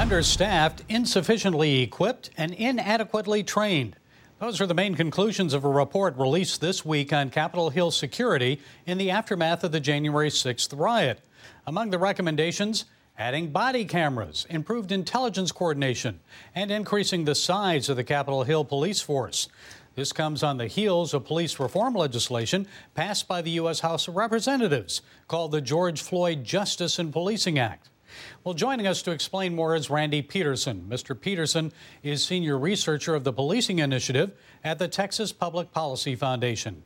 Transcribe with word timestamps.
Understaffed, 0.00 0.82
insufficiently 0.88 1.82
equipped, 1.82 2.30
and 2.38 2.54
inadequately 2.54 3.42
trained. 3.42 3.96
Those 4.38 4.58
are 4.58 4.66
the 4.66 4.72
main 4.72 4.94
conclusions 4.94 5.52
of 5.52 5.62
a 5.62 5.68
report 5.68 6.16
released 6.16 6.62
this 6.62 6.86
week 6.86 7.12
on 7.12 7.28
Capitol 7.28 7.68
Hill 7.68 7.90
security 7.90 8.62
in 8.86 8.96
the 8.96 9.10
aftermath 9.10 9.62
of 9.62 9.72
the 9.72 9.78
January 9.78 10.30
6th 10.30 10.74
riot. 10.74 11.20
Among 11.66 11.90
the 11.90 11.98
recommendations, 11.98 12.86
adding 13.18 13.50
body 13.50 13.84
cameras, 13.84 14.46
improved 14.48 14.90
intelligence 14.90 15.52
coordination, 15.52 16.20
and 16.54 16.70
increasing 16.70 17.26
the 17.26 17.34
size 17.34 17.90
of 17.90 17.96
the 17.96 18.02
Capitol 18.02 18.44
Hill 18.44 18.64
police 18.64 19.02
force. 19.02 19.48
This 19.96 20.14
comes 20.14 20.42
on 20.42 20.56
the 20.56 20.66
heels 20.66 21.12
of 21.12 21.26
police 21.26 21.60
reform 21.60 21.92
legislation 21.92 22.66
passed 22.94 23.28
by 23.28 23.42
the 23.42 23.50
U.S. 23.50 23.80
House 23.80 24.08
of 24.08 24.16
Representatives 24.16 25.02
called 25.28 25.52
the 25.52 25.60
George 25.60 26.00
Floyd 26.00 26.42
Justice 26.42 26.98
and 26.98 27.12
Policing 27.12 27.58
Act. 27.58 27.90
Well, 28.44 28.54
joining 28.54 28.86
us 28.86 29.02
to 29.02 29.10
explain 29.10 29.54
more 29.54 29.74
is 29.74 29.90
Randy 29.90 30.22
Peterson. 30.22 30.86
Mr. 30.88 31.18
Peterson 31.18 31.72
is 32.02 32.24
senior 32.24 32.58
researcher 32.58 33.14
of 33.14 33.24
the 33.24 33.32
Policing 33.32 33.78
Initiative 33.78 34.32
at 34.64 34.78
the 34.78 34.88
Texas 34.88 35.32
Public 35.32 35.72
Policy 35.72 36.14
Foundation. 36.14 36.82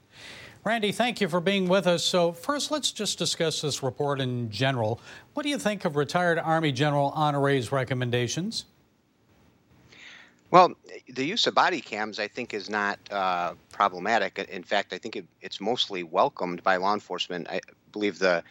Randy, 0.64 0.92
thank 0.92 1.20
you 1.20 1.28
for 1.28 1.40
being 1.40 1.68
with 1.68 1.86
us. 1.86 2.02
So, 2.02 2.32
first, 2.32 2.70
let's 2.70 2.90
just 2.90 3.18
discuss 3.18 3.60
this 3.60 3.82
report 3.82 4.18
in 4.20 4.50
general. 4.50 4.98
What 5.34 5.42
do 5.42 5.50
you 5.50 5.58
think 5.58 5.84
of 5.84 5.94
retired 5.94 6.38
Army 6.38 6.72
General 6.72 7.12
Honore's 7.14 7.70
recommendations? 7.70 8.64
Well, 10.50 10.72
the 11.08 11.24
use 11.24 11.46
of 11.48 11.54
body 11.54 11.80
cams, 11.80 12.18
I 12.18 12.28
think, 12.28 12.54
is 12.54 12.70
not 12.70 12.98
uh, 13.10 13.54
problematic. 13.72 14.38
In 14.38 14.62
fact, 14.62 14.92
I 14.92 14.98
think 14.98 15.16
it, 15.16 15.27
it's 15.41 15.60
mostly 15.60 16.02
welcomed 16.02 16.62
by 16.62 16.77
law 16.77 16.94
enforcement. 16.94 17.48
I 17.50 17.60
believe 17.92 18.18
the 18.18 18.42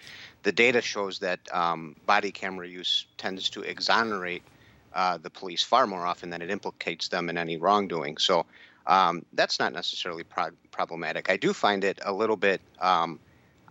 the 0.43 0.51
data 0.51 0.81
shows 0.81 1.19
that 1.19 1.39
um, 1.51 1.95
body 2.05 2.31
camera 2.31 2.67
use 2.67 3.05
tends 3.17 3.49
to 3.49 3.61
exonerate 3.61 4.43
uh, 4.93 5.17
the 5.17 5.29
police 5.29 5.63
far 5.63 5.87
more 5.87 6.05
often 6.05 6.29
than 6.29 6.41
it 6.41 6.51
implicates 6.51 7.07
them 7.07 7.29
in 7.29 7.37
any 7.37 7.57
wrongdoing. 7.57 8.17
So 8.17 8.45
um, 8.85 9.25
that's 9.33 9.59
not 9.59 9.73
necessarily 9.73 10.23
pro- 10.23 10.51
problematic. 10.71 11.29
I 11.29 11.37
do 11.37 11.53
find 11.53 11.83
it 11.83 11.99
a 12.03 12.13
little 12.13 12.35
bit 12.35 12.61
um, 12.79 13.19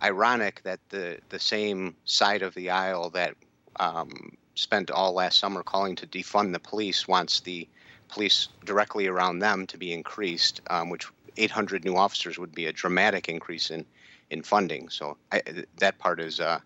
ironic 0.01 0.61
that 0.63 0.79
the 0.89 1.19
the 1.29 1.39
same 1.39 1.95
side 2.05 2.41
of 2.41 2.53
the 2.55 2.71
aisle 2.71 3.09
that 3.11 3.35
um, 3.79 4.35
spent 4.55 4.91
all 4.91 5.13
last 5.13 5.39
summer 5.39 5.63
calling 5.63 5.95
to 5.95 6.07
defund 6.07 6.51
the 6.53 6.59
police 6.59 7.07
wants 7.07 7.39
the 7.39 7.67
police 8.09 8.49
directly 8.65 9.07
around 9.07 9.39
them 9.39 9.65
to 9.67 9.77
be 9.77 9.93
increased, 9.93 10.61
um, 10.69 10.89
which 10.89 11.07
800 11.37 11.83
new 11.85 11.95
officers 11.95 12.37
would 12.37 12.53
be 12.53 12.67
a 12.67 12.73
dramatic 12.73 13.29
increase 13.29 13.71
in 13.71 13.85
in 14.29 14.41
funding. 14.41 14.89
So 14.89 15.17
I, 15.31 15.41
that 15.77 15.99
part 15.99 16.19
is 16.19 16.39
uh, 16.39 16.59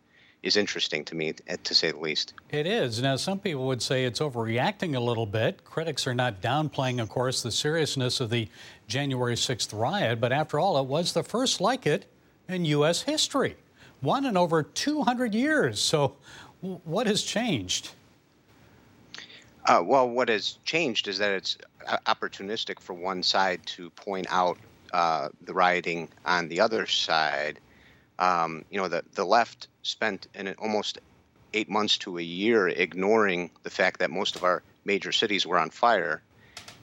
is 0.43 0.55
interesting 0.55 1.03
to 1.05 1.15
me, 1.15 1.33
to 1.63 1.75
say 1.75 1.91
the 1.91 1.99
least. 1.99 2.33
It 2.51 2.67
is. 2.67 3.01
Now, 3.01 3.15
some 3.15 3.39
people 3.39 3.65
would 3.67 3.81
say 3.81 4.05
it's 4.05 4.19
overreacting 4.19 4.95
a 4.95 4.99
little 4.99 5.25
bit. 5.25 5.63
Critics 5.65 6.05
are 6.07 6.13
not 6.13 6.41
downplaying, 6.41 7.01
of 7.01 7.09
course, 7.09 7.41
the 7.41 7.51
seriousness 7.51 8.21
of 8.21 8.29
the 8.29 8.47
January 8.87 9.35
6th 9.35 9.77
riot, 9.77 10.21
but 10.21 10.31
after 10.31 10.59
all, 10.59 10.79
it 10.79 10.85
was 10.85 11.13
the 11.13 11.23
first 11.23 11.59
like 11.59 11.85
it 11.87 12.05
in 12.47 12.65
U.S. 12.65 13.01
history, 13.01 13.57
one 13.99 14.25
in 14.25 14.37
over 14.37 14.63
200 14.63 15.33
years. 15.33 15.81
So, 15.81 16.15
what 16.61 17.07
has 17.07 17.23
changed? 17.23 17.91
Uh, 19.67 19.83
well, 19.85 20.09
what 20.09 20.29
has 20.29 20.59
changed 20.65 21.09
is 21.09 21.19
that 21.19 21.33
it's 21.33 21.57
uh, 21.87 21.97
opportunistic 22.07 22.79
for 22.81 22.93
one 22.95 23.23
side 23.23 23.61
to 23.65 23.91
point 23.91 24.27
out 24.29 24.59
uh, 24.93 25.29
the 25.41 25.53
rioting 25.53 26.09
on 26.25 26.49
the 26.49 26.61
other 26.61 26.87
side. 26.87 27.61
Um, 28.19 28.63
you 28.69 28.77
know, 28.79 28.89
the 28.89 29.03
the 29.15 29.25
left 29.25 29.69
spent 29.83 30.27
an 30.35 30.55
almost 30.59 30.99
eight 31.53 31.69
months 31.69 31.97
to 31.99 32.17
a 32.19 32.21
year 32.23 32.67
ignoring 32.69 33.51
the 33.63 33.71
fact 33.71 33.99
that 33.99 34.11
most 34.11 34.35
of 34.37 34.43
our 34.43 34.63
major 34.85 35.11
cities 35.13 35.45
were 35.47 35.59
on 35.59 35.71
fire, 35.71 36.23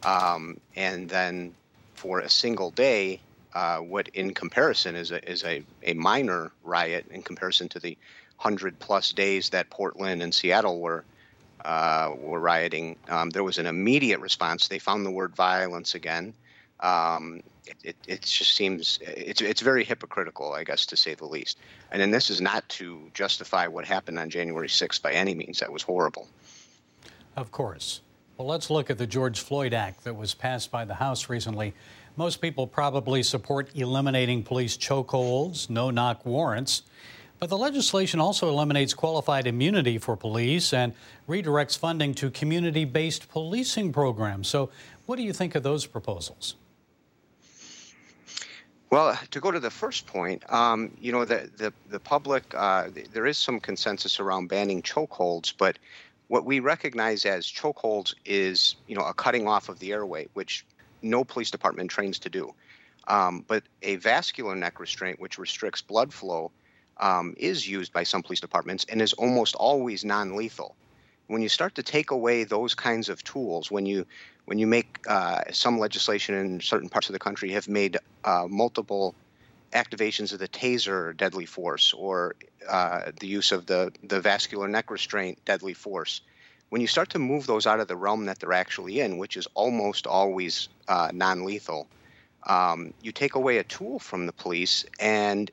um, 0.03 0.57
and 0.77 1.09
then 1.11 1.57
for 1.97 2.21
a 2.21 2.31
single 2.31 2.71
day, 2.73 3.23
uh, 3.55 3.79
what 3.79 4.09
in 4.11 4.35
comparison 4.35 4.97
is 4.97 5.11
a 5.13 5.31
is 5.31 5.45
a, 5.45 5.67
a 5.83 5.95
minor 5.95 6.53
riot 6.63 7.07
in 7.11 7.23
comparison 7.23 7.69
to 7.71 7.81
the 7.81 7.99
hundred 8.39 8.79
plus 8.81 9.13
days 9.13 9.51
that 9.51 9.71
Portland 9.71 10.23
and 10.23 10.35
Seattle 10.35 10.81
were 10.81 11.07
uh, 11.65 12.13
were 12.19 12.41
rioting, 12.41 12.97
um, 13.09 13.31
there 13.31 13.45
was 13.45 13.59
an 13.59 13.67
immediate 13.67 14.21
response. 14.21 14.69
They 14.69 14.79
found 14.79 15.05
the 15.05 15.11
word 15.11 15.35
violence 15.35 15.95
again. 15.95 16.35
Um, 16.81 17.43
it, 17.67 17.77
it, 17.83 17.97
it, 18.07 18.21
just 18.23 18.55
seems 18.55 18.99
it's 19.03 19.41
it's 19.41 19.63
very 19.63 19.85
hypocritical, 19.85 20.53
I 20.53 20.65
guess, 20.65 20.85
to 20.87 20.97
say 20.97 21.15
the 21.15 21.25
least. 21.25 21.59
And 21.93 22.03
then 22.03 22.11
this 22.11 22.29
is 22.29 22.41
not 22.41 22.69
to 22.71 23.11
justify 23.15 23.67
what 23.67 23.87
happened 23.87 24.19
on 24.19 24.29
January 24.29 24.69
6th 24.69 25.01
by 25.01 25.13
any 25.13 25.35
means. 25.35 25.61
That 25.61 25.73
was 25.73 25.83
horrible. 25.83 26.29
Of 27.37 27.51
course. 27.53 28.01
Well, 28.37 28.49
let's 28.49 28.69
look 28.69 28.91
at 28.91 28.99
the 28.99 29.07
George 29.07 29.41
Floyd 29.41 29.73
Act 29.73 30.05
that 30.05 30.15
was 30.15 30.35
passed 30.35 30.71
by 30.71 30.85
the 30.85 30.95
House 30.95 31.29
recently. 31.29 31.73
Most 32.17 32.41
people 32.41 32.67
probably 32.67 33.23
support 33.23 33.71
eliminating 33.75 34.43
police 34.43 34.77
chokeholds, 34.77 35.71
no 35.71 35.91
knock 35.91 36.27
warrants. 36.27 36.83
But 37.45 37.51
the 37.51 37.59
legislation 37.59 38.21
also 38.21 38.49
eliminates 38.49 38.95
qualified 38.95 39.47
immunity 39.47 39.99
for 39.99 40.17
police 40.17 40.73
and 40.73 40.95
redirects 41.29 41.77
funding 41.77 42.15
to 42.15 42.31
community 42.31 42.87
based 42.87 43.29
policing 43.29 43.93
programs. 43.93 44.49
So, 44.49 44.71
what 45.05 45.17
do 45.17 45.23
you 45.25 45.35
think 45.35 45.55
of 45.55 45.63
those 45.63 45.85
proposals? 45.85 46.55
Well, 48.89 49.19
to 49.31 49.41
go 49.41 49.51
to 49.51 49.61
the 49.61 49.69
first 49.69 50.07
point, 50.07 50.51
um, 50.51 50.97
you 50.99 51.13
know, 51.13 51.27
the, 51.27 51.51
the, 51.59 51.75
the 51.91 52.01
public, 52.01 52.45
uh, 52.55 52.89
there 53.13 53.27
is 53.27 53.37
some 53.37 53.61
consensus 53.61 54.21
around 54.21 54.47
banning 54.47 54.81
chokeholds, 54.81 55.53
but 55.55 55.79
what 56.29 56.47
we 56.47 56.61
recognize 56.61 57.27
as 57.27 57.45
chokeholds 57.45 58.15
is, 58.25 58.77
you 58.87 58.97
know, 58.97 59.05
a 59.05 59.13
cutting 59.13 59.47
off 59.47 59.69
of 59.69 59.79
the 59.81 59.93
airway, 59.93 60.29
which 60.33 60.65
no 61.03 61.25
police 61.25 61.51
department 61.51 61.91
trains 61.91 62.19
to 62.21 62.31
do. 62.31 62.55
Um, 63.07 63.45
but 63.47 63.65
a 63.83 63.97
vascular 63.97 64.57
neck 64.57 64.81
restraint, 64.81 65.21
which 65.21 65.37
restricts 65.37 65.83
blood 65.83 66.11
flow, 66.11 66.51
um, 66.99 67.35
is 67.37 67.69
used 67.69 67.93
by 67.93 68.03
some 68.03 68.23
police 68.23 68.41
departments 68.41 68.85
and 68.89 69.03
is 69.03 69.13
almost 69.15 69.55
always 69.55 70.05
non-lethal. 70.05 70.75
When 71.27 71.43
you 71.43 71.49
start 71.49 71.75
to 71.77 71.83
take 71.83 72.11
away 72.11 72.45
those 72.45 72.75
kinds 72.75 73.09
of 73.09 73.25
tools, 73.25 73.71
when 73.71 73.87
you 73.87 74.07
when 74.45 74.59
you 74.59 74.67
make 74.67 74.99
uh, 75.09 75.41
some 75.53 75.79
legislation 75.79 76.35
in 76.35 76.61
certain 76.61 76.91
parts 76.91 77.09
of 77.09 77.15
the 77.15 77.19
country 77.19 77.51
have 77.53 77.67
made 77.67 77.97
uh, 78.25 78.47
multiple 78.49 79.15
activations 79.73 80.33
of 80.33 80.39
the 80.39 80.49
taser 80.49 81.17
deadly 81.17 81.47
force 81.47 81.95
or 81.95 82.37
uh, 82.69 83.11
the 83.21 83.27
use 83.27 83.53
of 83.53 83.67
the 83.67 83.91
the 84.03 84.21
vascular 84.21 84.69
neck 84.69 84.91
restraint 84.91 85.39
deadly 85.45 85.75
force. 85.75 86.21
When 86.69 86.81
you 86.81 86.87
start 86.87 87.11
to 87.11 87.19
move 87.19 87.47
those 87.47 87.67
out 87.67 87.81
of 87.81 87.89
the 87.89 87.97
realm 87.97 88.27
that 88.27 88.39
they're 88.39 88.53
actually 88.53 89.01
in, 89.01 89.17
which 89.19 89.37
is 89.37 89.47
almost 89.55 90.07
always 90.07 90.69
uh, 90.89 91.11
non-lethal, 91.13 91.87
um, 92.47 92.93
you 93.01 93.13
take 93.13 93.35
away 93.35 93.59
a 93.59 93.65
tool 93.65 93.99
from 93.99 94.27
the 94.27 94.33
police, 94.33 94.85
and 94.99 95.51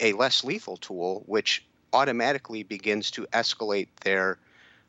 a 0.00 0.12
less 0.12 0.44
lethal 0.44 0.76
tool, 0.76 1.22
which 1.26 1.64
automatically 1.92 2.62
begins 2.62 3.10
to 3.12 3.26
escalate 3.32 3.88
their 4.02 4.38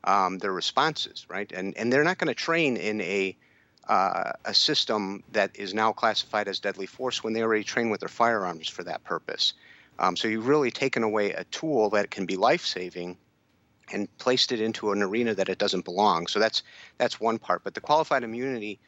um, 0.03 0.37
their 0.37 0.53
responses, 0.53 1.25
right? 1.29 1.51
And 1.51 1.75
and 1.77 1.91
they're 1.91 2.03
not 2.03 2.17
going 2.17 2.27
to 2.29 2.33
train 2.33 2.77
in 2.77 3.01
a 3.01 3.35
uh, 3.87 4.31
a 4.45 4.53
system 4.53 5.23
that 5.31 5.51
is 5.55 5.73
now 5.73 5.91
classified 5.93 6.47
as 6.47 6.59
deadly 6.59 6.85
force 6.85 7.23
when 7.23 7.33
they 7.33 7.41
already 7.41 7.63
train 7.63 7.89
with 7.89 8.01
their 8.01 8.09
firearms 8.09 8.67
for 8.67 8.83
that 8.83 9.03
purpose. 9.03 9.53
Um, 9.99 10.15
so 10.15 10.27
you've 10.27 10.47
really 10.47 10.71
taken 10.71 11.03
away 11.03 11.31
a 11.31 11.45
tool 11.45 11.89
that 11.91 12.11
can 12.11 12.25
be 12.25 12.35
life 12.35 12.65
saving 12.65 13.17
and 13.91 14.09
placed 14.17 14.51
it 14.51 14.59
into 14.59 14.91
an 14.91 15.01
arena 15.01 15.33
that 15.33 15.49
it 15.49 15.57
doesn't 15.57 15.85
belong. 15.85 16.27
So 16.27 16.39
that's 16.39 16.63
that's 16.97 17.19
one 17.19 17.39
part. 17.39 17.63
But 17.63 17.73
the 17.73 17.81
qualified 17.81 18.23
immunity 18.23 18.79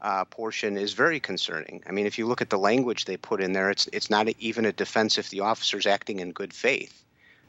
uh, 0.00 0.24
portion 0.26 0.76
is 0.76 0.92
very 0.92 1.18
concerning. 1.18 1.82
I 1.86 1.92
mean, 1.92 2.06
if 2.06 2.18
you 2.18 2.26
look 2.26 2.40
at 2.40 2.50
the 2.50 2.58
language 2.58 3.04
they 3.04 3.16
put 3.16 3.40
in 3.40 3.52
there, 3.52 3.70
it's 3.70 3.88
it's 3.92 4.10
not 4.10 4.28
even 4.38 4.64
a 4.64 4.72
defense 4.72 5.18
if 5.18 5.30
the 5.30 5.40
officer's 5.40 5.86
acting 5.86 6.20
in 6.20 6.32
good 6.32 6.52
faith. 6.52 7.02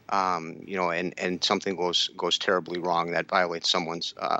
Um, 0.09 0.59
you 0.65 0.75
know, 0.75 0.89
and, 0.89 1.13
and 1.19 1.43
something 1.43 1.75
goes 1.75 2.09
goes 2.17 2.39
terribly 2.39 2.79
wrong 2.79 3.11
that 3.11 3.27
violates 3.27 3.69
someone's 3.69 4.15
uh, 4.17 4.39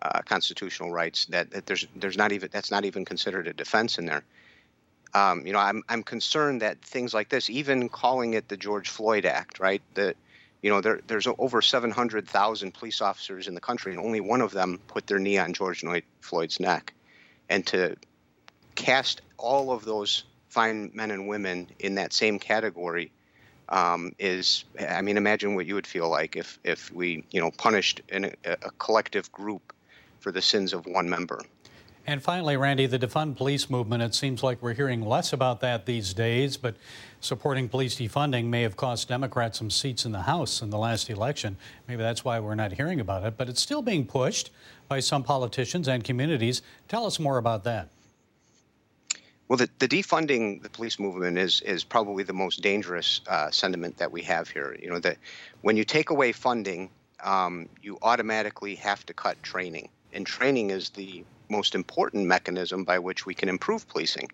uh, 0.00 0.22
constitutional 0.22 0.92
rights. 0.92 1.26
That, 1.26 1.50
that 1.50 1.66
there's 1.66 1.86
there's 1.96 2.16
not 2.16 2.30
even 2.30 2.48
that's 2.52 2.70
not 2.70 2.84
even 2.84 3.04
considered 3.04 3.48
a 3.48 3.52
defense 3.52 3.98
in 3.98 4.06
there. 4.06 4.22
Um, 5.12 5.44
you 5.44 5.52
know, 5.52 5.58
I'm 5.58 5.82
I'm 5.88 6.04
concerned 6.04 6.62
that 6.62 6.80
things 6.80 7.12
like 7.12 7.28
this, 7.28 7.50
even 7.50 7.88
calling 7.88 8.34
it 8.34 8.48
the 8.48 8.56
George 8.56 8.88
Floyd 8.88 9.26
Act, 9.26 9.58
right? 9.58 9.82
That 9.94 10.16
you 10.62 10.70
know, 10.70 10.80
there, 10.80 11.00
there's 11.06 11.28
over 11.38 11.62
700,000 11.62 12.74
police 12.74 13.00
officers 13.00 13.46
in 13.46 13.54
the 13.54 13.60
country, 13.60 13.92
and 13.92 14.00
only 14.00 14.20
one 14.20 14.40
of 14.40 14.52
them 14.52 14.80
put 14.88 15.06
their 15.06 15.18
knee 15.18 15.38
on 15.38 15.52
George 15.52 15.84
Floyd's 16.20 16.58
neck 16.58 16.92
and 17.48 17.66
to 17.66 17.96
cast 18.74 19.22
all 19.38 19.72
of 19.72 19.84
those 19.84 20.24
fine 20.48 20.90
men 20.94 21.10
and 21.10 21.28
women 21.28 21.68
in 21.78 21.94
that 21.96 22.12
same 22.12 22.38
category 22.38 23.10
um, 23.68 24.12
is 24.18 24.64
I 24.88 25.02
mean 25.02 25.16
imagine 25.16 25.54
what 25.54 25.66
you 25.66 25.74
would 25.74 25.86
feel 25.86 26.08
like 26.08 26.36
if 26.36 26.58
if 26.64 26.92
we 26.92 27.24
you 27.30 27.40
know 27.40 27.50
punished 27.50 28.00
a 28.12 28.70
collective 28.78 29.30
group 29.32 29.72
for 30.20 30.30
the 30.32 30.42
sins 30.42 30.72
of 30.72 30.86
one 30.86 31.08
member. 31.08 31.40
And 32.08 32.22
finally, 32.22 32.56
Randy, 32.56 32.86
the 32.86 33.00
defund 33.00 33.36
police 33.36 33.68
movement, 33.68 34.00
it 34.00 34.14
seems 34.14 34.40
like 34.40 34.62
we're 34.62 34.74
hearing 34.74 35.00
less 35.00 35.32
about 35.32 35.58
that 35.60 35.86
these 35.86 36.14
days, 36.14 36.56
but 36.56 36.76
supporting 37.20 37.68
police 37.68 37.96
defunding 37.96 38.44
may 38.44 38.62
have 38.62 38.76
cost 38.76 39.08
Democrats 39.08 39.58
some 39.58 39.70
seats 39.70 40.04
in 40.04 40.12
the 40.12 40.22
House 40.22 40.62
in 40.62 40.70
the 40.70 40.78
last 40.78 41.10
election. 41.10 41.56
Maybe 41.88 42.04
that's 42.04 42.24
why 42.24 42.38
we're 42.38 42.54
not 42.54 42.72
hearing 42.74 43.00
about 43.00 43.24
it, 43.24 43.36
but 43.36 43.48
it's 43.48 43.60
still 43.60 43.82
being 43.82 44.06
pushed 44.06 44.50
by 44.86 45.00
some 45.00 45.24
politicians 45.24 45.88
and 45.88 46.04
communities. 46.04 46.62
Tell 46.86 47.06
us 47.06 47.18
more 47.18 47.38
about 47.38 47.64
that. 47.64 47.88
Well, 49.48 49.56
the, 49.56 49.68
the, 49.80 49.88
defunding 49.88 50.62
the 50.62 50.70
police 50.70 51.00
movement 51.00 51.38
is 51.38 51.60
is 51.62 51.84
probably 51.84 52.24
the 52.24 52.32
most 52.32 52.62
dangerous 52.62 53.20
uh, 53.28 53.50
sentiment 53.50 53.96
that 53.98 54.10
we 54.10 54.22
have 54.22 54.48
here. 54.48 54.76
You 54.80 54.90
know 54.90 54.98
that 55.00 55.18
when 55.62 55.76
you 55.76 55.84
take 55.84 56.10
away 56.10 56.32
funding, 56.32 56.90
um, 57.22 57.68
you 57.80 57.96
automatically 58.02 58.74
have 58.76 59.06
to 59.06 59.14
cut 59.14 59.40
training, 59.44 59.88
and 60.12 60.26
training 60.26 60.70
is 60.70 60.90
the 60.90 61.24
most 61.48 61.74
important 61.74 62.26
mechanism 62.26 62.84
by 62.84 62.98
which 62.98 63.26
we 63.26 63.34
can 63.34 63.48
improve 63.48 63.88
policing. 63.88 64.28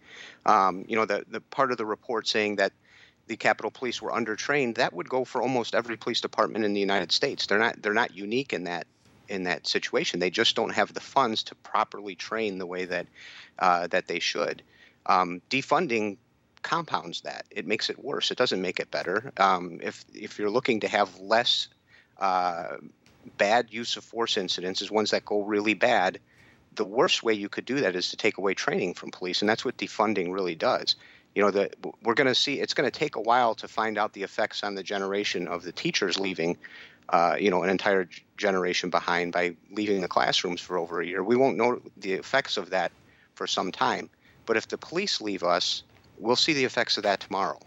Um, 0.47 0.85
you 0.88 0.97
know, 0.97 1.05
the 1.05 1.25
the 1.29 1.41
part 1.41 1.70
of 1.70 1.79
the 1.79 1.87
report 1.87 2.26
saying 2.26 2.56
that 2.56 2.73
the 3.26 3.37
Capitol 3.37 3.70
Police 3.70 4.03
were 4.03 4.11
undertrained 4.11 4.76
that 4.76 4.93
would 4.93 5.09
go 5.09 5.25
for 5.25 5.43
almost 5.43 5.75
every 5.75 5.97
police 5.97 6.20
department 6.20 6.64
in 6.64 6.75
the 6.75 6.81
United 6.81 7.12
States. 7.12 7.47
They're 7.47 7.59
not 7.59 7.81
they're 7.82 7.94
not 7.94 8.17
unique 8.17 8.53
in 8.53 8.64
that 8.64 8.87
in 9.29 9.44
that 9.44 9.67
situation. 9.67 10.20
They 10.20 10.31
just 10.31 10.56
don't 10.56 10.75
have 10.75 10.93
the 10.93 11.00
funds 11.00 11.44
to 11.44 11.55
properly 11.56 12.14
train 12.14 12.59
the 12.59 12.67
way 12.67 12.85
that 12.87 13.06
uh, 13.58 13.87
that 13.88 14.06
they 14.08 14.19
should. 14.19 14.62
Um, 15.06 15.41
defunding 15.50 16.19
compounds 16.62 17.23
that. 17.23 17.44
It 17.50 17.67
makes 17.67 17.91
it 17.91 18.03
worse. 18.03 18.31
It 18.31 18.38
doesn't 18.38 18.62
make 18.62 18.81
it 18.81 18.91
better. 18.91 19.32
Um, 19.37 19.81
if 19.82 20.05
if 20.15 20.38
you're 20.38 20.50
looking 20.50 20.81
to 20.81 20.88
have 20.88 21.19
less 21.19 21.69
uh, 22.19 22.76
bad 23.37 23.69
use 23.70 23.97
of 23.97 24.05
force 24.05 24.37
incidents, 24.37 24.82
is 24.82 24.91
ones 24.91 25.11
that 25.11 25.25
go 25.25 25.43
really 25.43 25.75
bad, 25.75 26.19
the 26.74 26.84
worst 26.84 27.22
way 27.22 27.34
you 27.34 27.48
could 27.48 27.64
do 27.64 27.80
that 27.80 27.96
is 27.96 28.10
to 28.10 28.16
take 28.16 28.38
away 28.38 28.54
training 28.54 28.94
from 28.94 29.10
police, 29.10 29.40
and 29.40 29.48
that's 29.48 29.64
what 29.64 29.76
defunding 29.76 30.32
really 30.32 30.54
does. 30.54 30.96
You 31.34 31.42
know, 31.42 31.69
we're 32.02 32.14
going 32.14 32.26
to 32.26 32.34
see. 32.34 32.60
It's 32.60 32.74
going 32.74 32.90
to 32.90 32.98
take 32.98 33.16
a 33.16 33.20
while 33.20 33.54
to 33.56 33.69
find 33.69 33.96
out 33.96 34.12
the 34.12 34.22
effects 34.22 34.62
on 34.62 34.74
the 34.74 34.82
generation 34.82 35.48
of 35.48 35.62
the 35.62 35.72
teachers 35.72 36.19
leaving. 36.19 36.56
Uh, 37.08 37.36
you 37.38 37.50
know, 37.50 37.62
an 37.62 37.69
entire 37.69 38.08
generation 38.38 38.88
behind 38.88 39.32
by 39.32 39.54
leaving 39.70 40.00
the 40.00 40.08
classrooms 40.08 40.60
for 40.60 40.78
over 40.78 41.00
a 41.00 41.06
year. 41.06 41.22
We 41.22 41.36
won't 41.36 41.56
know 41.56 41.82
the 41.96 42.12
effects 42.12 42.56
of 42.56 42.70
that 42.70 42.92
for 43.34 43.46
some 43.46 43.72
time. 43.72 44.08
But 44.46 44.56
if 44.56 44.69
the 44.69 44.78
police 44.78 45.20
leave 45.20 45.42
us, 45.42 45.82
we'll 46.19 46.36
see 46.36 46.52
the 46.52 46.64
effects 46.64 46.96
of 46.96 47.02
that 47.02 47.20
tomorrow. 47.20 47.58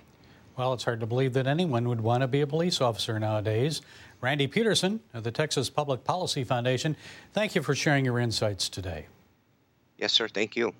Well, 0.57 0.73
it's 0.73 0.85
hard 0.85 1.01
to 1.01 1.05
believe 1.05 1.33
that 1.33 1.47
anyone 1.47 1.89
would 1.89 2.01
want 2.01 2.21
to 2.21 2.27
be 2.27 2.41
a 2.41 2.47
police 2.47 2.79
officer 2.79 3.19
nowadays. 3.19 3.81
Randy 4.25 4.47
Peterson 4.47 5.01
of 5.13 5.23
the 5.23 5.29
Texas 5.29 5.69
Public 5.69 6.03
Policy 6.03 6.43
Foundation, 6.43 6.97
thank 7.33 7.53
you 7.53 7.61
for 7.61 7.75
sharing 7.75 8.05
your 8.05 8.17
insights 8.17 8.69
today. 8.69 9.05
Yes, 9.99 10.13
sir. 10.13 10.27
Thank 10.27 10.55
you. 10.55 10.73